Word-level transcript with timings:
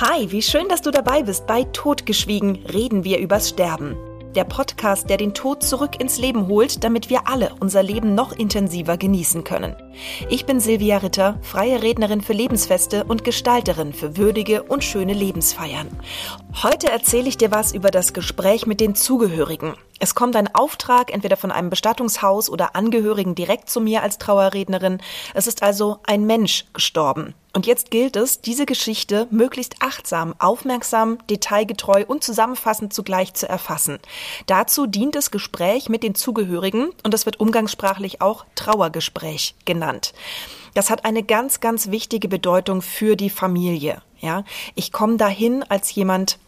Hi, 0.00 0.28
wie 0.32 0.42
schön, 0.42 0.68
dass 0.68 0.82
du 0.82 0.90
dabei 0.90 1.22
bist. 1.22 1.46
Bei 1.46 1.62
Totgeschwiegen 1.62 2.66
reden 2.66 3.04
wir 3.04 3.20
übers 3.20 3.50
Sterben. 3.50 3.96
Der 4.34 4.42
Podcast, 4.42 5.08
der 5.08 5.18
den 5.18 5.34
Tod 5.34 5.62
zurück 5.62 6.00
ins 6.00 6.18
Leben 6.18 6.48
holt, 6.48 6.82
damit 6.82 7.10
wir 7.10 7.28
alle 7.28 7.54
unser 7.60 7.84
Leben 7.84 8.16
noch 8.16 8.32
intensiver 8.32 8.96
genießen 8.96 9.44
können. 9.44 9.76
Ich 10.28 10.46
bin 10.46 10.58
Silvia 10.58 10.96
Ritter, 10.96 11.38
freie 11.42 11.80
Rednerin 11.80 12.22
für 12.22 12.32
Lebensfeste 12.32 13.04
und 13.04 13.22
Gestalterin 13.22 13.92
für 13.92 14.16
würdige 14.16 14.64
und 14.64 14.82
schöne 14.82 15.12
Lebensfeiern. 15.12 15.86
Heute 16.64 16.90
erzähle 16.90 17.28
ich 17.28 17.36
dir 17.36 17.52
was 17.52 17.72
über 17.72 17.92
das 17.92 18.12
Gespräch 18.12 18.66
mit 18.66 18.80
den 18.80 18.96
Zugehörigen. 18.96 19.74
Es 20.00 20.14
kommt 20.14 20.36
ein 20.36 20.54
Auftrag 20.54 21.12
entweder 21.12 21.36
von 21.36 21.52
einem 21.52 21.70
Bestattungshaus 21.70 22.50
oder 22.50 22.74
Angehörigen 22.74 23.34
direkt 23.34 23.70
zu 23.70 23.80
mir 23.80 24.02
als 24.02 24.18
Trauerrednerin. 24.18 25.00
Es 25.34 25.46
ist 25.46 25.62
also 25.62 25.98
ein 26.04 26.26
Mensch 26.26 26.66
gestorben. 26.72 27.34
Und 27.52 27.66
jetzt 27.66 27.92
gilt 27.92 28.16
es, 28.16 28.40
diese 28.40 28.66
Geschichte 28.66 29.28
möglichst 29.30 29.76
achtsam, 29.78 30.34
aufmerksam, 30.40 31.18
detailgetreu 31.30 32.04
und 32.04 32.24
zusammenfassend 32.24 32.92
zugleich 32.92 33.34
zu 33.34 33.48
erfassen. 33.48 34.00
Dazu 34.46 34.86
dient 34.86 35.14
das 35.14 35.30
Gespräch 35.30 35.88
mit 35.88 36.02
den 36.02 36.16
Zugehörigen 36.16 36.90
und 37.04 37.14
das 37.14 37.26
wird 37.26 37.38
umgangssprachlich 37.38 38.20
auch 38.20 38.44
Trauergespräch 38.56 39.54
genannt. 39.64 40.12
Das 40.74 40.90
hat 40.90 41.04
eine 41.04 41.22
ganz, 41.22 41.60
ganz 41.60 41.92
wichtige 41.92 42.28
Bedeutung 42.28 42.82
für 42.82 43.14
die 43.14 43.30
Familie. 43.30 44.02
Ja, 44.18 44.44
ich 44.74 44.90
komme 44.90 45.16
dahin 45.16 45.62
als 45.62 45.94
jemand, 45.94 46.38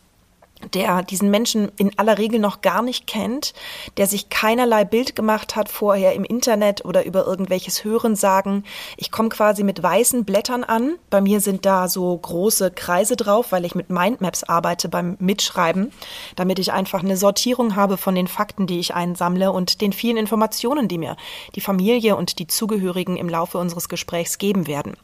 der 0.74 1.02
diesen 1.02 1.30
Menschen 1.30 1.70
in 1.76 1.98
aller 1.98 2.18
Regel 2.18 2.40
noch 2.40 2.60
gar 2.62 2.82
nicht 2.82 3.06
kennt, 3.06 3.54
der 3.96 4.06
sich 4.06 4.28
keinerlei 4.30 4.84
Bild 4.84 5.14
gemacht 5.14 5.56
hat 5.56 5.68
vorher 5.68 6.14
im 6.14 6.24
Internet 6.24 6.84
oder 6.84 7.04
über 7.04 7.26
irgendwelches 7.26 7.84
Hörensagen. 7.84 8.64
Ich 8.96 9.10
komme 9.10 9.28
quasi 9.28 9.62
mit 9.62 9.82
weißen 9.82 10.24
Blättern 10.24 10.64
an. 10.64 10.96
Bei 11.10 11.20
mir 11.20 11.40
sind 11.40 11.66
da 11.66 11.88
so 11.88 12.16
große 12.16 12.70
Kreise 12.70 13.16
drauf, 13.16 13.52
weil 13.52 13.64
ich 13.64 13.74
mit 13.74 13.90
Mindmaps 13.90 14.44
arbeite 14.44 14.88
beim 14.88 15.16
Mitschreiben, 15.20 15.92
damit 16.36 16.58
ich 16.58 16.72
einfach 16.72 17.02
eine 17.02 17.16
Sortierung 17.16 17.76
habe 17.76 17.96
von 17.96 18.14
den 18.14 18.26
Fakten, 18.26 18.66
die 18.66 18.80
ich 18.80 18.94
einsammle 18.94 19.52
und 19.52 19.80
den 19.80 19.92
vielen 19.92 20.16
Informationen, 20.16 20.88
die 20.88 20.98
mir 20.98 21.16
die 21.54 21.60
Familie 21.60 22.16
und 22.16 22.38
die 22.38 22.46
Zugehörigen 22.46 23.16
im 23.16 23.28
Laufe 23.28 23.58
unseres 23.58 23.88
Gesprächs 23.88 24.38
geben 24.38 24.66
werden. 24.66 24.96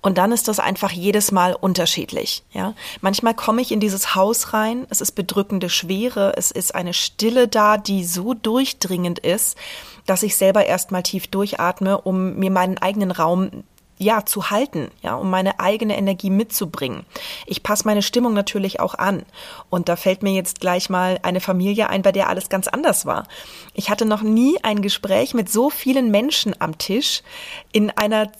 Und 0.00 0.18
dann 0.18 0.32
ist 0.32 0.48
das 0.48 0.58
einfach 0.58 0.90
jedes 0.90 1.32
Mal 1.32 1.54
unterschiedlich. 1.54 2.44
Ja, 2.52 2.74
manchmal 3.00 3.34
komme 3.34 3.62
ich 3.62 3.72
in 3.72 3.80
dieses 3.80 4.14
Haus 4.14 4.52
rein. 4.52 4.86
Es 4.90 5.00
ist 5.00 5.12
bedrückende 5.12 5.68
Schwere. 5.68 6.34
Es 6.36 6.50
ist 6.50 6.74
eine 6.74 6.94
Stille 6.94 7.48
da, 7.48 7.76
die 7.76 8.04
so 8.04 8.34
durchdringend 8.34 9.18
ist, 9.18 9.56
dass 10.06 10.22
ich 10.22 10.36
selber 10.36 10.66
erstmal 10.66 11.02
tief 11.02 11.26
durchatme, 11.26 12.00
um 12.00 12.34
mir 12.34 12.50
meinen 12.50 12.78
eigenen 12.78 13.10
Raum 13.10 13.64
ja, 14.02 14.24
zu 14.24 14.50
halten, 14.50 14.90
ja, 15.02 15.14
um 15.14 15.30
meine 15.30 15.60
eigene 15.60 15.96
Energie 15.96 16.30
mitzubringen. 16.30 17.06
Ich 17.46 17.62
passe 17.62 17.86
meine 17.86 18.02
Stimmung 18.02 18.34
natürlich 18.34 18.80
auch 18.80 18.94
an. 18.94 19.24
Und 19.70 19.88
da 19.88 19.96
fällt 19.96 20.22
mir 20.22 20.32
jetzt 20.32 20.60
gleich 20.60 20.90
mal 20.90 21.18
eine 21.22 21.40
Familie 21.40 21.88
ein, 21.88 22.02
bei 22.02 22.12
der 22.12 22.28
alles 22.28 22.48
ganz 22.48 22.68
anders 22.68 23.06
war. 23.06 23.26
Ich 23.74 23.90
hatte 23.90 24.04
noch 24.04 24.22
nie 24.22 24.58
ein 24.62 24.82
Gespräch 24.82 25.34
mit 25.34 25.50
so 25.50 25.70
vielen 25.70 26.10
Menschen 26.10 26.54
am 26.60 26.78
Tisch 26.78 27.22
in 27.72 27.90
einer 27.90 28.30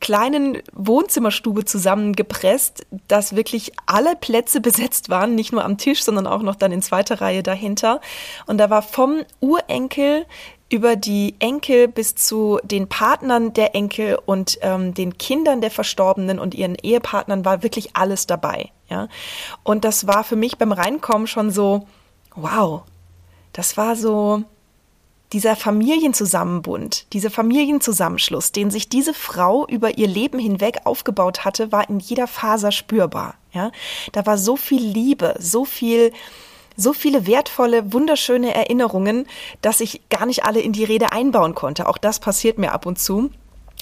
kleinen 0.00 0.58
Wohnzimmerstube 0.72 1.64
zusammengepresst, 1.64 2.86
dass 3.08 3.36
wirklich 3.36 3.72
alle 3.86 4.16
Plätze 4.16 4.60
besetzt 4.68 5.08
waren, 5.08 5.34
nicht 5.34 5.52
nur 5.52 5.64
am 5.64 5.78
Tisch, 5.78 6.02
sondern 6.02 6.26
auch 6.26 6.42
noch 6.42 6.56
dann 6.56 6.72
in 6.72 6.82
zweiter 6.82 7.20
Reihe 7.20 7.42
dahinter. 7.42 8.00
Und 8.46 8.58
da 8.58 8.70
war 8.70 8.82
vom 8.82 9.22
Urenkel 9.40 10.26
über 10.70 10.96
die 10.96 11.34
Enkel 11.38 11.88
bis 11.88 12.14
zu 12.14 12.60
den 12.62 12.88
Partnern 12.88 13.54
der 13.54 13.74
Enkel 13.74 14.18
und 14.26 14.58
ähm, 14.60 14.92
den 14.92 15.16
Kindern 15.16 15.60
der 15.60 15.70
Verstorbenen 15.70 16.38
und 16.38 16.54
ihren 16.54 16.74
Ehepartnern 16.74 17.44
war 17.44 17.62
wirklich 17.62 17.96
alles 17.96 18.26
dabei. 18.26 18.70
Ja, 18.90 19.08
und 19.62 19.84
das 19.84 20.06
war 20.06 20.24
für 20.24 20.36
mich 20.36 20.58
beim 20.58 20.72
Reinkommen 20.72 21.26
schon 21.26 21.50
so, 21.50 21.86
wow, 22.34 22.82
das 23.52 23.76
war 23.76 23.96
so 23.96 24.44
dieser 25.32 25.56
Familienzusammenbund, 25.56 27.12
dieser 27.12 27.30
Familienzusammenschluss, 27.30 28.52
den 28.52 28.70
sich 28.70 28.88
diese 28.88 29.14
Frau 29.14 29.66
über 29.66 29.98
ihr 29.98 30.08
Leben 30.08 30.38
hinweg 30.38 30.80
aufgebaut 30.84 31.44
hatte, 31.44 31.70
war 31.72 31.88
in 31.88 31.98
jeder 31.98 32.26
Faser 32.26 32.72
spürbar. 32.72 33.34
Ja, 33.52 33.70
da 34.12 34.26
war 34.26 34.38
so 34.38 34.56
viel 34.56 34.82
Liebe, 34.82 35.34
so 35.38 35.64
viel, 35.64 36.12
so 36.76 36.92
viele 36.92 37.26
wertvolle, 37.26 37.92
wunderschöne 37.92 38.54
Erinnerungen, 38.54 39.26
dass 39.62 39.80
ich 39.80 40.08
gar 40.08 40.26
nicht 40.26 40.44
alle 40.44 40.60
in 40.60 40.72
die 40.72 40.84
Rede 40.84 41.12
einbauen 41.12 41.54
konnte. 41.54 41.88
Auch 41.88 41.98
das 41.98 42.20
passiert 42.20 42.58
mir 42.58 42.72
ab 42.72 42.86
und 42.86 42.98
zu. 42.98 43.30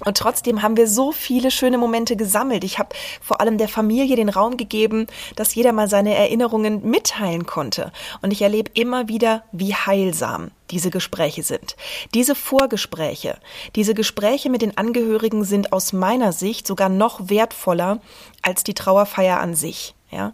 Und 0.05 0.19
trotzdem 0.19 0.63
haben 0.63 0.77
wir 0.77 0.89
so 0.89 1.11
viele 1.11 1.51
schöne 1.51 1.79
Momente 1.79 2.17
gesammelt. 2.17 2.65
Ich 2.65 2.79
habe 2.79 2.95
vor 3.23 3.41
allem 3.41 3.57
der 3.57 3.69
Familie 3.69 4.17
den 4.17 4.29
Raum 4.29 4.59
gegeben, 4.59 5.07
dass 5.37 5.55
jeder 5.55 5.73
mal 5.73 5.89
seine 5.89 6.15
Erinnerungen 6.15 6.89
mitteilen 6.89 7.47
konnte. 7.47 7.93
Und 8.21 8.31
ich 8.31 8.43
erlebe 8.43 8.71
immer 8.75 9.09
wieder, 9.09 9.45
wie 9.53 9.75
heilsam 9.75 10.51
diese 10.71 10.91
Gespräche 10.91 11.43
sind. 11.43 11.77
Diese 12.13 12.35
Vorgespräche, 12.35 13.39
diese 13.75 13.95
Gespräche 13.95 14.51
mit 14.51 14.61
den 14.61 14.77
Angehörigen 14.77 15.45
sind 15.45 15.73
aus 15.73 15.93
meiner 15.93 16.33
Sicht 16.33 16.67
sogar 16.67 16.91
noch 16.91 17.31
wertvoller 17.31 18.01
als 18.43 18.65
die 18.65 18.75
Trauerfeier 18.75 19.41
an 19.41 19.55
sich. 19.55 19.95
Ja? 20.11 20.33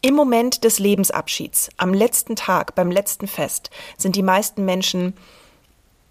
Im 0.00 0.14
Moment 0.14 0.62
des 0.62 0.78
Lebensabschieds, 0.78 1.70
am 1.78 1.92
letzten 1.92 2.36
Tag, 2.36 2.76
beim 2.76 2.92
letzten 2.92 3.26
Fest, 3.26 3.70
sind 3.96 4.14
die 4.14 4.22
meisten 4.22 4.64
Menschen 4.64 5.14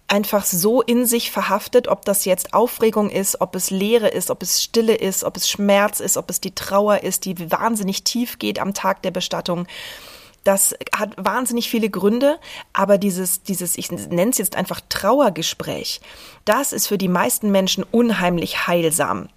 einfach 0.08 0.44
so 0.44 0.82
in 0.82 1.06
sich 1.06 1.30
verhaftet, 1.30 1.88
ob 1.88 2.04
das 2.04 2.24
jetzt 2.24 2.54
Aufregung 2.54 3.10
ist, 3.10 3.40
ob 3.40 3.56
es 3.56 3.70
Leere 3.70 4.08
ist, 4.08 4.30
ob 4.30 4.42
es 4.42 4.62
Stille 4.62 4.94
ist, 4.94 5.24
ob 5.24 5.36
es 5.36 5.50
Schmerz 5.50 6.00
ist, 6.00 6.16
ob 6.16 6.30
es 6.30 6.40
die 6.40 6.54
Trauer 6.54 7.02
ist, 7.02 7.24
die 7.24 7.50
wahnsinnig 7.50 8.04
tief 8.04 8.38
geht 8.38 8.58
am 8.58 8.74
Tag 8.74 9.02
der 9.02 9.10
Bestattung. 9.10 9.66
Das 10.44 10.76
hat 10.96 11.12
wahnsinnig 11.16 11.68
viele 11.68 11.90
Gründe, 11.90 12.38
aber 12.72 12.98
dieses, 12.98 13.42
dieses, 13.42 13.76
ich 13.76 13.90
nenne 13.90 14.30
es 14.30 14.38
jetzt 14.38 14.54
einfach 14.54 14.80
Trauergespräch, 14.88 16.00
das 16.44 16.72
ist 16.72 16.86
für 16.86 16.98
die 16.98 17.08
meisten 17.08 17.50
Menschen 17.50 17.84
unheimlich 17.90 18.68
heilsam. 18.68 19.28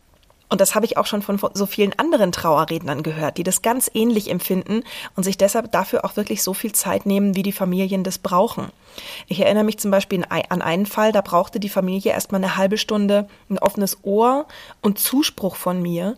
Und 0.50 0.62
das 0.62 0.74
habe 0.74 0.86
ich 0.86 0.98
auch 0.98 1.06
schon 1.06 1.22
von 1.22 1.40
so 1.54 1.66
vielen 1.68 1.98
anderen 1.98 2.32
Trauerrednern 2.32 3.04
gehört, 3.04 3.38
die 3.38 3.44
das 3.44 3.62
ganz 3.62 3.90
ähnlich 3.94 4.32
empfinden 4.32 4.84
und 5.16 5.24
sich 5.24 5.38
deshalb 5.38 5.72
dafür 5.72 6.04
auch 6.04 6.16
wirklich 6.16 6.42
so 6.42 6.56
viel 6.56 6.72
Zeit 6.72 7.06
nehmen, 7.06 7.36
wie 7.36 7.44
die 7.44 7.52
Familien 7.52 8.04
das 8.04 8.18
brauchen. 8.18 8.70
Ich 9.28 9.40
erinnere 9.40 9.64
mich 9.64 9.78
zum 9.78 9.92
Beispiel 9.92 10.26
an 10.28 10.62
einen 10.62 10.88
Fall, 10.88 11.12
da 11.12 11.22
brauchte 11.22 11.60
die 11.60 11.70
Familie 11.70 12.12
erstmal 12.12 12.44
eine 12.44 12.58
halbe 12.58 12.78
Stunde 12.78 13.28
ein 13.50 13.60
offenes 13.60 14.00
Ohr 14.04 14.48
und 14.82 14.98
Zuspruch 14.98 15.56
von 15.56 15.82
mir, 15.82 16.18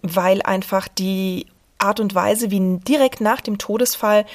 weil 0.00 0.40
einfach 0.42 0.88
die 0.88 1.46
Art 1.78 2.00
und 2.00 2.14
Weise, 2.14 2.50
wie 2.50 2.78
direkt 2.78 3.20
nach 3.20 3.40
dem 3.40 3.58
Todesfall 3.58 4.26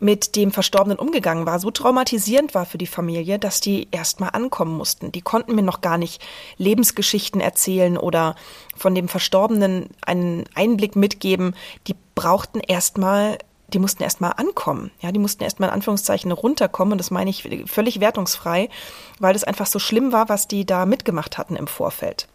mit 0.00 0.36
dem 0.36 0.50
Verstorbenen 0.50 0.98
umgegangen 0.98 1.46
war, 1.46 1.58
so 1.58 1.70
traumatisierend 1.70 2.54
war 2.54 2.66
für 2.66 2.78
die 2.78 2.86
Familie, 2.86 3.38
dass 3.38 3.60
die 3.60 3.88
erstmal 3.90 4.30
ankommen 4.30 4.76
mussten. 4.76 5.12
Die 5.12 5.22
konnten 5.22 5.54
mir 5.54 5.62
noch 5.62 5.80
gar 5.80 5.98
nicht 5.98 6.22
Lebensgeschichten 6.56 7.40
erzählen 7.40 7.96
oder 7.96 8.34
von 8.76 8.94
dem 8.94 9.08
Verstorbenen 9.08 9.90
einen 10.04 10.44
Einblick 10.54 10.96
mitgeben. 10.96 11.54
Die 11.86 11.94
brauchten 12.14 12.60
erstmal 12.60 13.38
die 13.72 13.78
mussten 13.80 14.02
erstmal 14.04 14.34
ankommen. 14.36 14.90
Ja, 15.00 15.10
die 15.10 15.18
mussten 15.18 15.42
erstmal 15.42 15.70
in 15.70 15.74
Anführungszeichen 15.74 16.30
runterkommen. 16.30 16.92
Und 16.92 16.98
das 16.98 17.10
meine 17.10 17.30
ich 17.30 17.48
völlig 17.66 17.98
wertungsfrei, 17.98 18.68
weil 19.18 19.34
es 19.34 19.42
einfach 19.42 19.66
so 19.66 19.78
schlimm 19.78 20.12
war, 20.12 20.28
was 20.28 20.46
die 20.46 20.64
da 20.64 20.86
mitgemacht 20.86 21.38
hatten 21.38 21.56
im 21.56 21.66
Vorfeld. 21.66 22.28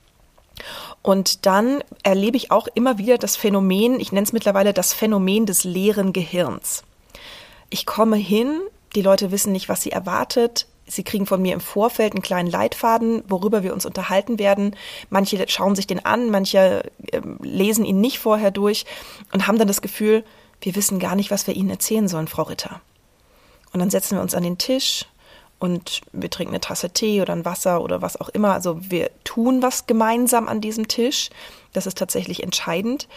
Und 1.02 1.46
dann 1.46 1.84
erlebe 2.04 2.38
ich 2.38 2.52
auch 2.52 2.68
immer 2.74 2.98
wieder 2.98 3.18
das 3.18 3.36
Phänomen, 3.36 4.00
ich 4.00 4.12
nenne 4.12 4.26
es 4.26 4.34
mittlerweile 4.34 4.74
das 4.74 4.94
Phänomen 4.94 5.46
des 5.46 5.64
leeren 5.64 6.14
Gehirns. 6.14 6.84
Ich 7.70 7.86
komme 7.86 8.18
hin, 8.18 8.62
die 8.96 9.02
Leute 9.02 9.32
wissen 9.32 9.52
nicht, 9.52 9.70
was 9.70 9.82
sie 9.82 9.92
erwartet. 9.92 10.68
Sie 10.88 11.04
kriegen 11.04 11.28
von 11.28 11.42
mir 11.42 11.54
im 11.54 11.60
Vorfeld 11.60 12.14
einen 12.14 12.24
kleinen 12.24 12.50
Leitfaden, 12.50 13.24
worüber 13.28 13.62
wir 13.62 13.74
uns 13.74 13.86
unterhalten 13.86 14.40
werden. 14.40 14.76
Manche 15.12 15.44
schauen 15.48 15.76
sich 15.76 15.86
den 15.86 16.04
an, 16.04 16.32
manche 16.32 16.84
äh, 17.12 17.22
lesen 17.42 17.86
ihn 17.86 18.02
nicht 18.02 18.18
vorher 18.18 18.50
durch 18.50 18.86
und 19.32 19.46
haben 19.46 19.60
dann 19.60 19.68
das 19.68 19.82
Gefühl, 19.82 20.24
wir 20.62 20.76
wissen 20.76 21.00
gar 21.00 21.16
nicht, 21.16 21.32
was 21.32 21.46
wir 21.46 21.56
Ihnen 21.56 21.70
erzählen 21.70 22.08
sollen, 22.08 22.28
Frau 22.28 22.44
Ritter. 22.44 22.82
Und 23.72 23.80
dann 23.80 23.92
setzen 23.92 24.16
wir 24.18 24.22
uns 24.22 24.34
an 24.34 24.44
den 24.44 24.58
Tisch 24.58 25.06
und 25.60 26.02
wir 26.14 26.30
trinken 26.30 26.54
eine 26.54 26.62
Tasse 26.62 26.90
Tee 26.90 27.22
oder 27.22 27.34
ein 27.34 27.46
Wasser 27.46 27.82
oder 27.82 28.02
was 28.02 28.20
auch 28.20 28.30
immer. 28.30 28.54
Also 28.54 28.80
wir 28.82 29.12
tun 29.24 29.62
was 29.62 29.88
gemeinsam 29.88 30.48
an 30.48 30.62
diesem 30.62 30.88
Tisch. 30.88 31.30
Das 31.74 31.86
ist 31.86 31.98
tatsächlich 31.98 32.44
entscheidend 32.44 33.08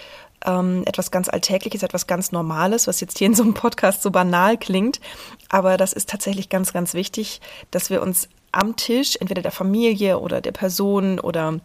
ähm, 0.44 0.82
etwas 0.86 1.10
ganz 1.10 1.28
Alltägliches, 1.28 1.82
etwas 1.82 2.06
ganz 2.06 2.32
Normales, 2.32 2.86
was 2.86 3.00
jetzt 3.00 3.18
hier 3.18 3.28
in 3.28 3.34
so 3.34 3.42
einem 3.42 3.54
Podcast 3.54 4.02
so 4.02 4.10
banal 4.10 4.58
klingt. 4.58 5.00
Aber 5.48 5.76
das 5.76 5.92
ist 5.92 6.08
tatsächlich 6.08 6.48
ganz, 6.48 6.72
ganz 6.72 6.94
wichtig, 6.94 7.40
dass 7.70 7.90
wir 7.90 8.02
uns 8.02 8.28
am 8.50 8.76
Tisch, 8.76 9.16
entweder 9.20 9.42
der 9.42 9.52
Familie 9.52 10.18
oder 10.18 10.40
der 10.40 10.52
Person 10.52 11.18
oder 11.18 11.60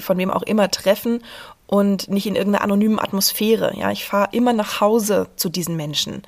von 0.00 0.18
wem 0.18 0.30
auch 0.30 0.42
immer 0.42 0.70
treffen 0.70 1.22
und 1.66 2.08
nicht 2.08 2.26
in 2.26 2.36
irgendeiner 2.36 2.64
anonymen 2.64 2.98
Atmosphäre. 2.98 3.74
Ja, 3.76 3.90
ich 3.90 4.04
fahre 4.04 4.28
immer 4.32 4.52
nach 4.52 4.80
Hause 4.80 5.28
zu 5.36 5.48
diesen 5.48 5.76
Menschen. 5.76 6.22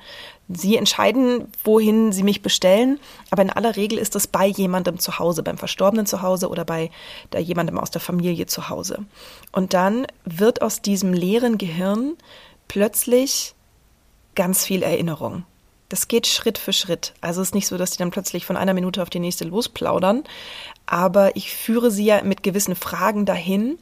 Sie 0.49 0.77
entscheiden, 0.77 1.51
wohin 1.63 2.13
sie 2.13 2.23
mich 2.23 2.41
bestellen, 2.41 2.99
aber 3.31 3.41
in 3.41 3.49
aller 3.49 3.75
Regel 3.75 3.97
ist 3.97 4.15
das 4.15 4.27
bei 4.27 4.47
jemandem 4.47 4.97
zu 4.97 5.19
Hause, 5.19 5.43
beim 5.43 5.57
Verstorbenen 5.57 6.05
zu 6.05 6.21
Hause 6.21 6.49
oder 6.49 6.63
bei 6.63 6.89
da 7.31 7.39
jemandem 7.39 7.77
aus 7.77 7.91
der 7.91 7.99
Familie 7.99 8.45
zu 8.45 8.69
Hause. 8.69 9.05
Und 9.51 9.73
dann 9.73 10.07
wird 10.23 10.61
aus 10.61 10.81
diesem 10.81 11.13
leeren 11.13 11.57
Gehirn 11.57 12.13
plötzlich 12.69 13.55
ganz 14.35 14.63
viel 14.63 14.83
Erinnerung. 14.83 15.43
Das 15.89 16.07
geht 16.07 16.27
Schritt 16.27 16.57
für 16.57 16.73
Schritt. 16.73 17.13
Also 17.21 17.41
es 17.41 17.49
ist 17.49 17.55
nicht 17.55 17.67
so, 17.67 17.77
dass 17.77 17.91
die 17.91 17.97
dann 17.97 18.11
plötzlich 18.11 18.45
von 18.45 18.57
einer 18.57 18.73
Minute 18.73 19.01
auf 19.01 19.09
die 19.09 19.19
nächste 19.19 19.45
losplaudern, 19.45 20.23
aber 20.85 21.35
ich 21.35 21.53
führe 21.53 21.91
sie 21.91 22.05
ja 22.05 22.23
mit 22.23 22.43
gewissen 22.43 22.75
Fragen 22.75 23.25
dahin. 23.25 23.77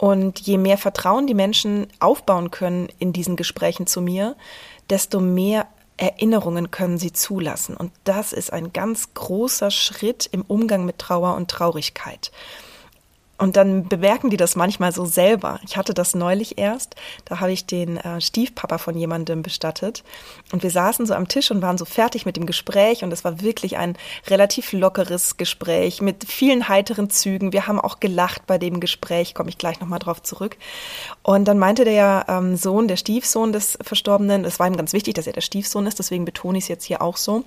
Und 0.00 0.40
je 0.40 0.56
mehr 0.56 0.78
Vertrauen 0.78 1.26
die 1.26 1.34
Menschen 1.34 1.86
aufbauen 1.98 2.50
können 2.50 2.88
in 2.98 3.12
diesen 3.12 3.36
Gesprächen 3.36 3.86
zu 3.86 4.00
mir, 4.00 4.34
desto 4.88 5.20
mehr 5.20 5.66
Erinnerungen 5.98 6.70
können 6.70 6.96
sie 6.96 7.12
zulassen. 7.12 7.76
Und 7.76 7.92
das 8.04 8.32
ist 8.32 8.50
ein 8.50 8.72
ganz 8.72 9.12
großer 9.12 9.70
Schritt 9.70 10.26
im 10.32 10.40
Umgang 10.40 10.86
mit 10.86 10.96
Trauer 10.96 11.36
und 11.36 11.50
Traurigkeit. 11.50 12.32
Und 13.40 13.56
dann 13.56 13.88
bemerken 13.88 14.28
die 14.28 14.36
das 14.36 14.54
manchmal 14.54 14.92
so 14.92 15.06
selber. 15.06 15.60
Ich 15.64 15.78
hatte 15.78 15.94
das 15.94 16.14
neulich 16.14 16.58
erst. 16.58 16.94
Da 17.24 17.40
habe 17.40 17.52
ich 17.52 17.64
den 17.64 17.96
äh, 17.96 18.20
Stiefpapa 18.20 18.76
von 18.76 18.94
jemandem 18.94 19.40
bestattet. 19.40 20.04
Und 20.52 20.62
wir 20.62 20.70
saßen 20.70 21.06
so 21.06 21.14
am 21.14 21.26
Tisch 21.26 21.50
und 21.50 21.62
waren 21.62 21.78
so 21.78 21.86
fertig 21.86 22.26
mit 22.26 22.36
dem 22.36 22.44
Gespräch. 22.44 23.02
Und 23.02 23.10
es 23.14 23.24
war 23.24 23.40
wirklich 23.40 23.78
ein 23.78 23.96
relativ 24.28 24.74
lockeres 24.74 25.38
Gespräch 25.38 26.02
mit 26.02 26.30
vielen 26.30 26.68
heiteren 26.68 27.08
Zügen. 27.08 27.54
Wir 27.54 27.66
haben 27.66 27.80
auch 27.80 27.98
gelacht 27.98 28.46
bei 28.46 28.58
dem 28.58 28.78
Gespräch. 28.78 29.34
Komme 29.34 29.48
ich 29.48 29.56
gleich 29.56 29.80
nochmal 29.80 30.00
drauf 30.00 30.22
zurück. 30.22 30.58
Und 31.22 31.46
dann 31.46 31.58
meinte 31.58 31.86
der 31.86 32.26
ähm, 32.28 32.56
Sohn, 32.56 32.88
der 32.88 32.98
Stiefsohn 32.98 33.52
des 33.52 33.78
Verstorbenen, 33.80 34.44
es 34.44 34.60
war 34.60 34.66
ihm 34.66 34.76
ganz 34.76 34.92
wichtig, 34.92 35.14
dass 35.14 35.26
er 35.26 35.32
der 35.32 35.40
Stiefsohn 35.40 35.86
ist. 35.86 35.98
Deswegen 35.98 36.26
betone 36.26 36.58
ich 36.58 36.64
es 36.64 36.68
jetzt 36.68 36.84
hier 36.84 37.00
auch 37.00 37.16
so. 37.16 37.44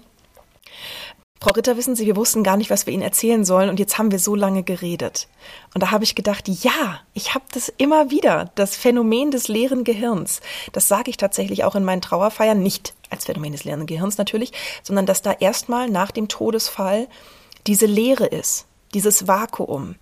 Frau 1.43 1.51
Ritter, 1.51 1.75
wissen 1.75 1.97
Sie, 1.97 2.05
wir 2.05 2.15
wussten 2.15 2.41
gar 2.41 2.55
nicht, 2.55 2.69
was 2.69 2.85
wir 2.85 2.93
Ihnen 2.93 3.03
erzählen 3.03 3.43
sollen 3.43 3.69
und 3.69 3.77
jetzt 3.77 3.97
haben 3.97 4.11
wir 4.11 4.19
so 4.19 4.33
lange 4.33 4.63
geredet. 4.63 5.27
Und 5.73 5.83
da 5.83 5.91
habe 5.91 6.05
ich 6.05 6.15
gedacht, 6.15 6.47
ja, 6.47 7.01
ich 7.13 7.35
habe 7.35 7.43
das 7.51 7.67
immer 7.67 8.09
wieder, 8.09 8.49
das 8.55 8.77
Phänomen 8.77 9.29
des 9.29 9.49
leeren 9.49 9.83
Gehirns. 9.83 10.39
Das 10.71 10.87
sage 10.87 11.09
ich 11.09 11.17
tatsächlich 11.17 11.65
auch 11.65 11.75
in 11.75 11.83
meinen 11.83 11.99
Trauerfeiern, 11.99 12.63
nicht 12.63 12.93
als 13.09 13.25
Phänomen 13.25 13.51
des 13.51 13.65
leeren 13.65 13.87
Gehirns 13.87 14.17
natürlich, 14.17 14.53
sondern 14.83 15.05
dass 15.05 15.21
da 15.21 15.33
erstmal 15.33 15.89
nach 15.89 16.11
dem 16.11 16.29
Todesfall 16.29 17.09
diese 17.67 17.87
Leere 17.87 18.25
ist, 18.25 18.65
dieses 18.93 19.27
Vakuum. 19.27 19.95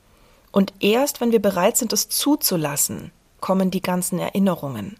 Und 0.51 0.73
erst, 0.79 1.21
wenn 1.21 1.31
wir 1.31 1.41
bereit 1.41 1.75
sind, 1.75 1.91
es 1.91 2.07
zuzulassen, 2.07 3.11
kommen 3.39 3.71
die 3.71 3.81
ganzen 3.81 4.19
Erinnerungen. 4.19 4.95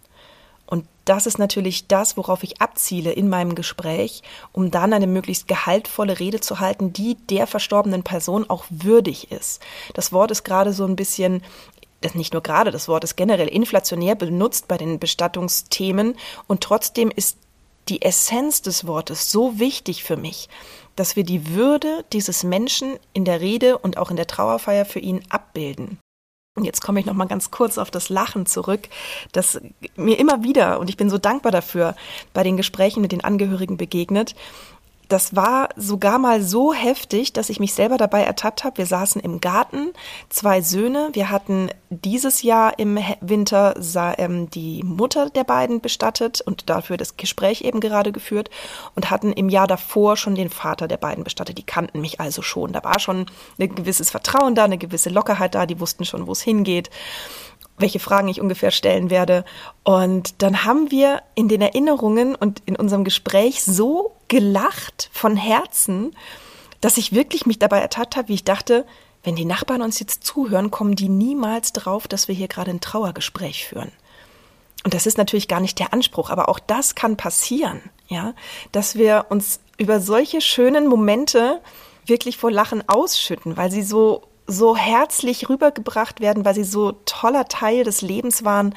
Und 0.72 0.86
das 1.04 1.26
ist 1.26 1.38
natürlich 1.38 1.86
das, 1.86 2.16
worauf 2.16 2.42
ich 2.42 2.62
abziele 2.62 3.12
in 3.12 3.28
meinem 3.28 3.54
Gespräch, 3.54 4.22
um 4.52 4.70
dann 4.70 4.94
eine 4.94 5.06
möglichst 5.06 5.46
gehaltvolle 5.46 6.18
Rede 6.18 6.40
zu 6.40 6.60
halten, 6.60 6.94
die 6.94 7.16
der 7.28 7.46
verstorbenen 7.46 8.04
Person 8.04 8.48
auch 8.48 8.64
würdig 8.70 9.30
ist. 9.30 9.60
Das 9.92 10.12
Wort 10.14 10.30
ist 10.30 10.44
gerade 10.44 10.72
so 10.72 10.86
ein 10.86 10.96
bisschen 10.96 11.42
das 12.00 12.14
nicht 12.14 12.32
nur 12.32 12.42
gerade, 12.42 12.70
das 12.70 12.88
Wort 12.88 13.04
ist 13.04 13.16
generell 13.16 13.48
inflationär 13.48 14.14
benutzt 14.14 14.66
bei 14.66 14.78
den 14.78 14.98
Bestattungsthemen 14.98 16.16
und 16.46 16.62
trotzdem 16.62 17.10
ist 17.14 17.36
die 17.90 18.00
Essenz 18.00 18.62
des 18.62 18.86
Wortes 18.86 19.30
so 19.30 19.58
wichtig 19.58 20.04
für 20.04 20.16
mich, 20.16 20.48
dass 20.96 21.16
wir 21.16 21.24
die 21.24 21.54
Würde 21.54 22.02
dieses 22.14 22.44
Menschen 22.44 22.98
in 23.12 23.26
der 23.26 23.42
Rede 23.42 23.76
und 23.76 23.98
auch 23.98 24.10
in 24.10 24.16
der 24.16 24.26
Trauerfeier 24.26 24.86
für 24.86 25.00
ihn 25.00 25.22
abbilden. 25.28 25.98
Und 26.54 26.64
jetzt 26.64 26.82
komme 26.82 27.00
ich 27.00 27.06
noch 27.06 27.14
mal 27.14 27.24
ganz 27.24 27.50
kurz 27.50 27.78
auf 27.78 27.90
das 27.90 28.10
Lachen 28.10 28.44
zurück, 28.44 28.88
das 29.32 29.58
mir 29.96 30.18
immer 30.18 30.44
wieder 30.44 30.80
und 30.80 30.90
ich 30.90 30.98
bin 30.98 31.08
so 31.08 31.16
dankbar 31.16 31.50
dafür 31.50 31.96
bei 32.34 32.42
den 32.42 32.58
Gesprächen 32.58 33.00
mit 33.00 33.10
den 33.10 33.24
Angehörigen 33.24 33.78
begegnet, 33.78 34.34
das 35.12 35.36
war 35.36 35.68
sogar 35.76 36.18
mal 36.18 36.42
so 36.42 36.72
heftig, 36.72 37.34
dass 37.34 37.50
ich 37.50 37.60
mich 37.60 37.74
selber 37.74 37.98
dabei 37.98 38.22
ertappt 38.22 38.64
habe. 38.64 38.78
Wir 38.78 38.86
saßen 38.86 39.20
im 39.20 39.40
Garten, 39.40 39.92
zwei 40.30 40.62
Söhne. 40.62 41.10
Wir 41.12 41.28
hatten 41.28 41.68
dieses 41.90 42.42
Jahr 42.42 42.78
im 42.78 42.98
Winter 43.20 43.74
ähm, 44.16 44.48
die 44.48 44.82
Mutter 44.82 45.28
der 45.28 45.44
beiden 45.44 45.82
bestattet 45.82 46.40
und 46.40 46.70
dafür 46.70 46.96
das 46.96 47.18
Gespräch 47.18 47.60
eben 47.60 47.80
gerade 47.80 48.10
geführt 48.10 48.48
und 48.94 49.10
hatten 49.10 49.32
im 49.32 49.50
Jahr 49.50 49.66
davor 49.66 50.16
schon 50.16 50.34
den 50.34 50.48
Vater 50.48 50.88
der 50.88 50.96
beiden 50.96 51.24
bestattet. 51.24 51.58
Die 51.58 51.66
kannten 51.66 52.00
mich 52.00 52.18
also 52.18 52.40
schon. 52.40 52.72
Da 52.72 52.82
war 52.82 52.98
schon 52.98 53.26
ein 53.58 53.74
gewisses 53.74 54.10
Vertrauen 54.10 54.54
da, 54.54 54.64
eine 54.64 54.78
gewisse 54.78 55.10
Lockerheit 55.10 55.54
da. 55.54 55.66
Die 55.66 55.78
wussten 55.78 56.06
schon, 56.06 56.26
wo 56.26 56.32
es 56.32 56.40
hingeht 56.40 56.88
welche 57.78 57.98
Fragen 57.98 58.28
ich 58.28 58.40
ungefähr 58.40 58.70
stellen 58.70 59.10
werde. 59.10 59.44
Und 59.82 60.42
dann 60.42 60.64
haben 60.64 60.90
wir 60.90 61.22
in 61.34 61.48
den 61.48 61.60
Erinnerungen 61.60 62.34
und 62.34 62.62
in 62.66 62.76
unserem 62.76 63.02
Gespräch 63.02 63.62
so 63.64 64.12
gelacht 64.32 65.10
von 65.12 65.36
Herzen, 65.36 66.16
dass 66.80 66.96
ich 66.96 67.12
wirklich 67.12 67.44
mich 67.44 67.58
dabei 67.58 67.80
ertappt 67.80 68.16
habe, 68.16 68.28
wie 68.28 68.34
ich 68.34 68.44
dachte, 68.44 68.86
wenn 69.24 69.36
die 69.36 69.44
Nachbarn 69.44 69.82
uns 69.82 70.00
jetzt 70.00 70.24
zuhören, 70.24 70.70
kommen 70.70 70.96
die 70.96 71.10
niemals 71.10 71.74
drauf, 71.74 72.08
dass 72.08 72.28
wir 72.28 72.34
hier 72.34 72.48
gerade 72.48 72.70
ein 72.70 72.80
Trauergespräch 72.80 73.68
führen. 73.68 73.92
Und 74.84 74.94
das 74.94 75.04
ist 75.04 75.18
natürlich 75.18 75.48
gar 75.48 75.60
nicht 75.60 75.78
der 75.78 75.92
Anspruch, 75.92 76.30
aber 76.30 76.48
auch 76.48 76.58
das 76.58 76.94
kann 76.94 77.18
passieren, 77.18 77.82
ja, 78.08 78.32
dass 78.72 78.96
wir 78.96 79.26
uns 79.28 79.60
über 79.76 80.00
solche 80.00 80.40
schönen 80.40 80.88
Momente 80.88 81.60
wirklich 82.06 82.38
vor 82.38 82.50
Lachen 82.50 82.88
ausschütten, 82.88 83.58
weil 83.58 83.70
sie 83.70 83.82
so 83.82 84.22
so 84.46 84.74
herzlich 84.74 85.50
rübergebracht 85.50 86.20
werden, 86.20 86.44
weil 86.46 86.54
sie 86.54 86.64
so 86.64 86.92
toller 87.04 87.44
Teil 87.48 87.84
des 87.84 88.00
Lebens 88.00 88.44
waren. 88.44 88.74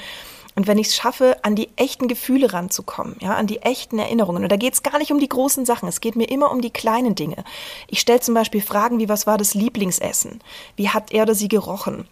Und 0.55 0.67
wenn 0.67 0.77
ich 0.77 0.87
es 0.87 0.95
schaffe, 0.95 1.37
an 1.43 1.55
die 1.55 1.69
echten 1.75 2.07
Gefühle 2.07 2.53
ranzukommen, 2.53 3.17
ja, 3.19 3.35
an 3.35 3.47
die 3.47 3.61
echten 3.61 3.99
Erinnerungen. 3.99 4.43
Und 4.43 4.51
da 4.51 4.55
geht 4.55 4.73
es 4.73 4.83
gar 4.83 4.97
nicht 4.97 5.11
um 5.11 5.19
die 5.19 5.29
großen 5.29 5.65
Sachen, 5.65 5.89
es 5.89 6.01
geht 6.01 6.15
mir 6.15 6.29
immer 6.29 6.51
um 6.51 6.61
die 6.61 6.71
kleinen 6.71 7.15
Dinge. 7.15 7.43
Ich 7.87 7.99
stelle 7.99 8.21
zum 8.21 8.33
Beispiel 8.33 8.61
Fragen 8.61 8.99
wie, 8.99 9.09
was 9.09 9.27
war 9.27 9.37
das 9.37 9.53
Lieblingsessen? 9.53 10.39
Wie 10.75 10.89
hat 10.89 11.11
er 11.11 11.23
oder 11.23 11.35
sie 11.35 11.49
gerochen? 11.49 12.07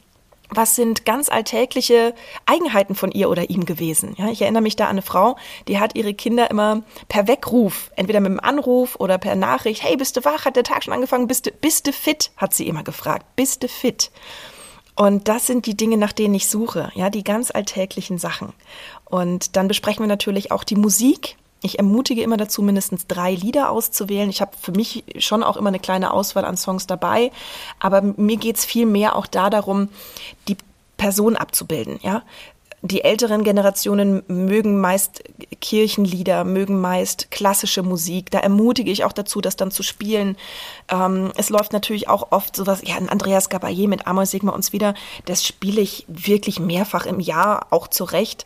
was 0.55 0.75
sind 0.75 1.05
ganz 1.05 1.29
alltägliche 1.29 2.13
Eigenheiten 2.45 2.95
von 2.95 3.11
ihr 3.11 3.29
oder 3.29 3.49
ihm 3.49 3.65
gewesen. 3.65 4.15
Ja, 4.17 4.29
ich 4.29 4.41
erinnere 4.41 4.61
mich 4.61 4.75
da 4.75 4.85
an 4.85 4.91
eine 4.91 5.01
Frau, 5.01 5.37
die 5.67 5.79
hat 5.79 5.95
ihre 5.95 6.13
Kinder 6.13 6.51
immer 6.51 6.83
per 7.07 7.27
Weckruf, 7.27 7.91
entweder 7.95 8.19
mit 8.19 8.31
einem 8.31 8.39
Anruf 8.39 8.95
oder 8.97 9.17
per 9.17 9.35
Nachricht, 9.35 9.83
hey, 9.83 9.97
bist 9.97 10.17
du 10.17 10.25
wach? 10.25 10.45
Hat 10.45 10.55
der 10.55 10.63
Tag 10.63 10.83
schon 10.83 10.93
angefangen? 10.93 11.27
Bist 11.27 11.45
du, 11.45 11.51
bist 11.51 11.87
du 11.87 11.93
fit? 11.93 12.31
Hat 12.37 12.53
sie 12.53 12.67
immer 12.67 12.83
gefragt. 12.83 13.25
Bist 13.35 13.63
du 13.63 13.67
fit? 13.67 14.11
Und 14.95 15.27
das 15.27 15.47
sind 15.47 15.65
die 15.65 15.75
Dinge, 15.75 15.97
nach 15.97 16.13
denen 16.13 16.35
ich 16.35 16.47
suche, 16.47 16.91
ja, 16.93 17.09
die 17.09 17.23
ganz 17.23 17.51
alltäglichen 17.51 18.17
Sachen. 18.17 18.53
Und 19.05 19.55
dann 19.55 19.67
besprechen 19.67 20.03
wir 20.03 20.07
natürlich 20.07 20.51
auch 20.51 20.63
die 20.63 20.75
Musik, 20.75 21.35
ich 21.63 21.79
ermutige 21.79 22.21
immer 22.21 22.35
dazu, 22.35 22.61
mindestens 22.61 23.07
drei 23.07 23.33
Lieder 23.33 23.69
auszuwählen. 23.69 24.29
Ich 24.29 24.41
habe 24.41 24.51
für 24.59 24.73
mich 24.73 25.05
schon 25.17 25.43
auch 25.43 25.55
immer 25.55 25.69
eine 25.69 25.79
kleine 25.79 26.11
Auswahl 26.11 26.43
an 26.43 26.57
Songs 26.57 26.87
dabei, 26.87 27.31
aber 27.79 28.01
mir 28.01 28.35
geht's 28.35 28.65
viel 28.65 28.85
mehr 28.85 29.15
auch 29.15 29.25
da 29.25 29.49
darum, 29.49 29.87
die 30.49 30.57
Person 30.97 31.37
abzubilden. 31.37 31.99
Ja, 32.03 32.23
die 32.85 33.05
älteren 33.05 33.45
Generationen 33.45 34.23
mögen 34.27 34.81
meist 34.81 35.23
Kirchenlieder, 35.61 36.43
mögen 36.43 36.81
meist 36.81 37.31
klassische 37.31 37.81
Musik. 37.81 38.29
Da 38.29 38.39
ermutige 38.39 38.91
ich 38.91 39.05
auch 39.05 39.13
dazu, 39.13 39.39
das 39.39 39.55
dann 39.55 39.71
zu 39.71 39.83
spielen. 39.83 40.35
Ähm, 40.89 41.31
es 41.37 41.49
läuft 41.49 41.71
natürlich 41.71 42.09
auch 42.09 42.31
oft 42.31 42.57
sowas, 42.57 42.81
ja, 42.83 42.97
ein 42.97 43.07
Andreas 43.07 43.49
Gabayé 43.49 43.87
mit 43.87 44.05
Amos 44.05 44.31
Sigma 44.31 44.51
uns 44.51 44.73
wieder, 44.73 44.95
das 45.23 45.45
spiele 45.45 45.79
ich 45.79 46.05
wirklich 46.09 46.59
mehrfach 46.59 47.05
im 47.05 47.21
Jahr, 47.21 47.67
auch 47.69 47.87
zurecht. 47.87 48.43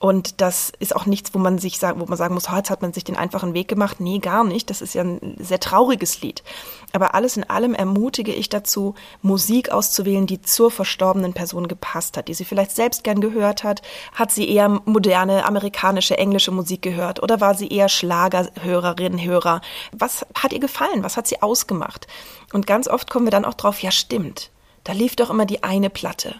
Und 0.00 0.40
das 0.40 0.72
ist 0.78 0.94
auch 0.94 1.06
nichts, 1.06 1.34
wo 1.34 1.38
man 1.38 1.58
sich 1.58 1.78
sagen, 1.78 2.00
wo 2.00 2.06
man 2.06 2.16
sagen 2.16 2.34
muss, 2.34 2.48
oh, 2.50 2.56
jetzt 2.56 2.70
hat 2.70 2.82
man 2.82 2.92
sich 2.92 3.04
den 3.04 3.16
einfachen 3.16 3.54
Weg 3.54 3.66
gemacht. 3.66 4.00
Nee, 4.00 4.18
gar 4.18 4.44
nicht. 4.44 4.70
Das 4.70 4.80
ist 4.80 4.94
ja 4.94 5.02
ein 5.02 5.36
sehr 5.40 5.58
trauriges 5.58 6.20
Lied. 6.20 6.44
Aber 6.92 7.14
alles 7.14 7.36
in 7.36 7.48
allem 7.48 7.74
ermutige 7.74 8.32
ich 8.32 8.48
dazu, 8.48 8.94
Musik 9.22 9.70
auszuwählen, 9.70 10.26
die 10.26 10.40
zur 10.40 10.70
verstorbenen 10.70 11.32
Person 11.32 11.66
gepasst 11.66 12.16
hat, 12.16 12.28
die 12.28 12.34
sie 12.34 12.44
vielleicht 12.44 12.70
selbst 12.70 13.02
gern 13.02 13.20
gehört 13.20 13.64
hat. 13.64 13.82
Hat 14.14 14.30
sie 14.30 14.48
eher 14.48 14.68
moderne, 14.68 15.44
amerikanische, 15.44 16.16
englische 16.16 16.52
Musik 16.52 16.82
gehört 16.82 17.20
oder 17.22 17.40
war 17.40 17.54
sie 17.54 17.68
eher 17.68 17.88
Schlagerhörerin, 17.88 19.22
Hörer? 19.22 19.60
Was 19.92 20.24
hat 20.34 20.52
ihr 20.52 20.60
gefallen? 20.60 21.02
Was 21.02 21.16
hat 21.16 21.26
sie 21.26 21.42
ausgemacht? 21.42 22.06
Und 22.52 22.66
ganz 22.66 22.86
oft 22.86 23.10
kommen 23.10 23.26
wir 23.26 23.30
dann 23.32 23.44
auch 23.44 23.54
drauf, 23.54 23.82
ja 23.82 23.90
stimmt. 23.90 24.50
Da 24.84 24.92
lief 24.92 25.16
doch 25.16 25.30
immer 25.30 25.44
die 25.44 25.64
eine 25.64 25.90
Platte. 25.90 26.36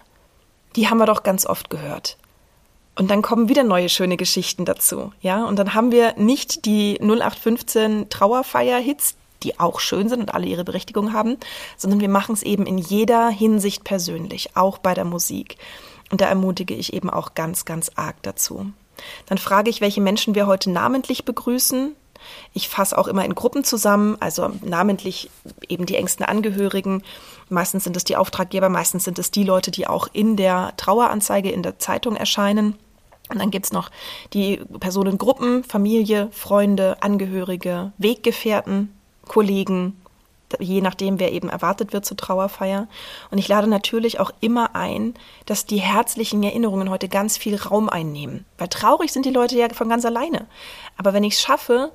Die 0.75 0.89
haben 0.89 0.97
wir 0.97 1.05
doch 1.05 1.23
ganz 1.23 1.45
oft 1.45 1.69
gehört. 1.69 2.17
Und 2.99 3.09
dann 3.09 3.21
kommen 3.21 3.47
wieder 3.47 3.63
neue 3.63 3.87
schöne 3.87 4.17
Geschichten 4.17 4.65
dazu, 4.65 5.13
ja. 5.21 5.45
Und 5.45 5.57
dann 5.57 5.73
haben 5.73 5.93
wir 5.93 6.15
nicht 6.17 6.65
die 6.65 6.99
0815 6.99 8.09
Trauerfeier-Hits, 8.09 9.15
die 9.41 9.57
auch 9.57 9.79
schön 9.79 10.09
sind 10.09 10.19
und 10.19 10.33
alle 10.33 10.47
ihre 10.47 10.65
Berechtigung 10.65 11.13
haben, 11.13 11.37
sondern 11.77 12.01
wir 12.01 12.09
machen 12.09 12.33
es 12.33 12.43
eben 12.43 12.65
in 12.65 12.77
jeder 12.77 13.29
Hinsicht 13.29 13.85
persönlich, 13.85 14.57
auch 14.57 14.79
bei 14.79 14.93
der 14.93 15.05
Musik. 15.05 15.55
Und 16.11 16.19
da 16.19 16.25
ermutige 16.25 16.73
ich 16.73 16.91
eben 16.91 17.09
auch 17.09 17.35
ganz, 17.35 17.63
ganz 17.63 17.89
arg 17.95 18.21
dazu. 18.21 18.65
Dann 19.27 19.37
frage 19.37 19.69
ich, 19.69 19.79
welche 19.79 20.01
Menschen 20.01 20.35
wir 20.35 20.45
heute 20.45 20.69
namentlich 20.69 21.23
begrüßen. 21.23 21.95
Ich 22.53 22.67
fasse 22.67 22.97
auch 22.97 23.07
immer 23.07 23.23
in 23.23 23.33
Gruppen 23.33 23.63
zusammen, 23.63 24.17
also 24.19 24.51
namentlich 24.61 25.29
eben 25.69 25.85
die 25.85 25.95
engsten 25.95 26.25
Angehörigen. 26.25 27.01
Meistens 27.47 27.85
sind 27.85 27.95
es 27.95 28.03
die 28.03 28.17
Auftraggeber, 28.17 28.67
meistens 28.67 29.05
sind 29.05 29.19
es 29.19 29.31
die 29.31 29.45
Leute, 29.45 29.71
die 29.71 29.87
auch 29.87 30.09
in 30.11 30.35
der 30.35 30.73
Traueranzeige 30.75 31.49
in 31.49 31.63
der 31.63 31.79
Zeitung 31.79 32.17
erscheinen. 32.17 32.75
Und 33.29 33.39
dann 33.39 33.51
gibt's 33.51 33.71
noch 33.71 33.89
die 34.33 34.57
Personengruppen, 34.79 35.63
Familie, 35.63 36.29
Freunde, 36.31 36.97
Angehörige, 37.01 37.93
Weggefährten, 37.97 38.93
Kollegen, 39.27 40.01
je 40.59 40.81
nachdem, 40.81 41.19
wer 41.19 41.31
eben 41.31 41.49
erwartet 41.49 41.93
wird 41.93 42.05
zur 42.05 42.17
Trauerfeier. 42.17 42.87
Und 43.29 43.37
ich 43.37 43.47
lade 43.47 43.67
natürlich 43.67 44.19
auch 44.19 44.31
immer 44.39 44.75
ein, 44.75 45.13
dass 45.45 45.65
die 45.65 45.77
herzlichen 45.77 46.41
Erinnerungen 46.41 46.89
heute 46.89 47.07
ganz 47.07 47.37
viel 47.37 47.55
Raum 47.55 47.87
einnehmen. 47.87 48.45
Weil 48.57 48.69
traurig 48.69 49.13
sind 49.13 49.25
die 49.25 49.31
Leute 49.31 49.57
ja 49.57 49.69
von 49.69 49.89
ganz 49.89 50.05
alleine. 50.05 50.47
Aber 50.97 51.13
wenn 51.13 51.23
ich 51.23 51.33
es 51.33 51.41
schaffe, 51.41 51.91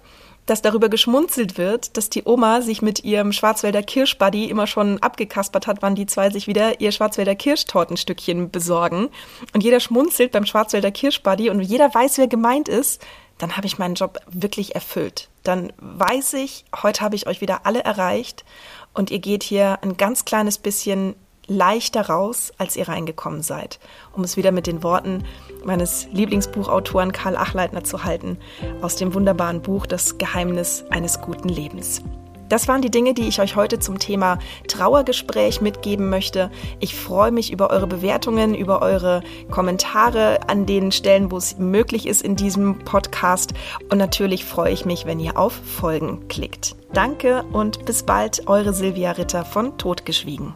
dass 0.46 0.62
darüber 0.62 0.88
geschmunzelt 0.88 1.56
wird, 1.58 1.96
dass 1.96 2.10
die 2.10 2.24
Oma 2.24 2.60
sich 2.60 2.82
mit 2.82 3.04
ihrem 3.04 3.32
Schwarzwälder 3.32 3.82
Kirschbuddy 3.82 4.46
immer 4.46 4.66
schon 4.66 4.98
abgekaspert 4.98 5.66
hat, 5.66 5.78
wann 5.80 5.94
die 5.94 6.06
zwei 6.06 6.30
sich 6.30 6.46
wieder 6.46 6.80
ihr 6.80 6.92
Schwarzwälder 6.92 7.34
Kirschtortenstückchen 7.34 8.50
besorgen. 8.50 9.08
Und 9.54 9.64
jeder 9.64 9.80
schmunzelt 9.80 10.32
beim 10.32 10.46
Schwarzwälder 10.46 10.90
Kirschbuddy 10.90 11.50
und 11.50 11.60
jeder 11.60 11.92
weiß, 11.92 12.18
wer 12.18 12.28
gemeint 12.28 12.68
ist, 12.68 13.00
dann 13.38 13.56
habe 13.56 13.66
ich 13.66 13.78
meinen 13.78 13.94
Job 13.94 14.18
wirklich 14.30 14.74
erfüllt. 14.74 15.28
Dann 15.42 15.72
weiß 15.78 16.34
ich, 16.34 16.64
heute 16.82 17.00
habe 17.00 17.16
ich 17.16 17.26
euch 17.26 17.40
wieder 17.40 17.66
alle 17.66 17.82
erreicht 17.82 18.44
und 18.92 19.10
ihr 19.10 19.18
geht 19.18 19.42
hier 19.42 19.78
ein 19.82 19.96
ganz 19.96 20.24
kleines 20.24 20.58
bisschen 20.58 21.16
leichter 21.46 22.06
raus, 22.06 22.52
als 22.58 22.76
ihr 22.76 22.88
reingekommen 22.88 23.42
seid, 23.42 23.78
um 24.12 24.24
es 24.24 24.36
wieder 24.36 24.52
mit 24.52 24.66
den 24.66 24.82
Worten 24.82 25.24
meines 25.64 26.06
Lieblingsbuchautoren 26.12 27.12
Karl 27.12 27.36
Achleitner 27.36 27.84
zu 27.84 28.04
halten, 28.04 28.38
aus 28.82 28.96
dem 28.96 29.14
wunderbaren 29.14 29.62
Buch 29.62 29.86
Das 29.86 30.18
Geheimnis 30.18 30.84
eines 30.90 31.20
guten 31.20 31.48
Lebens. 31.48 32.02
Das 32.48 32.68
waren 32.68 32.82
die 32.82 32.90
Dinge, 32.90 33.14
die 33.14 33.26
ich 33.26 33.40
euch 33.40 33.56
heute 33.56 33.78
zum 33.78 33.98
Thema 33.98 34.38
Trauergespräch 34.68 35.60
mitgeben 35.60 36.10
möchte. 36.10 36.50
Ich 36.78 36.94
freue 36.94 37.32
mich 37.32 37.50
über 37.50 37.70
eure 37.70 37.86
Bewertungen, 37.86 38.54
über 38.54 38.82
eure 38.82 39.22
Kommentare 39.50 40.40
an 40.48 40.66
den 40.66 40.92
Stellen, 40.92 41.30
wo 41.30 41.38
es 41.38 41.58
möglich 41.58 42.06
ist 42.06 42.22
in 42.22 42.36
diesem 42.36 42.80
Podcast. 42.80 43.54
Und 43.90 43.98
natürlich 43.98 44.44
freue 44.44 44.72
ich 44.72 44.84
mich, 44.84 45.06
wenn 45.06 45.20
ihr 45.20 45.38
auf 45.38 45.52
Folgen 45.52 46.28
klickt. 46.28 46.76
Danke 46.92 47.44
und 47.52 47.86
bis 47.86 48.02
bald, 48.02 48.46
eure 48.46 48.74
Silvia 48.74 49.12
Ritter 49.12 49.44
von 49.44 49.78
Totgeschwiegen. 49.78 50.54